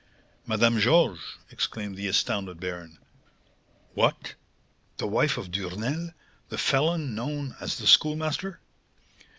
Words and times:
"Madame 0.47 0.79
Georges!" 0.79 1.37
exclaimed 1.51 1.95
the 1.95 2.07
astounded 2.07 2.59
baron. 2.59 2.97
"What, 3.93 4.33
the 4.97 5.05
wife 5.05 5.37
of 5.37 5.51
Duresnel, 5.51 6.15
the 6.49 6.57
felon 6.57 7.13
known 7.13 7.55
as 7.59 7.77
the 7.77 7.85
Schoolmaster?" 7.85 8.61